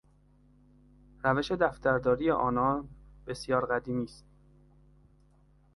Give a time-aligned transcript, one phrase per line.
[1.23, 2.87] روش دفترداری آنان
[3.27, 4.25] بسیار قدیمی است.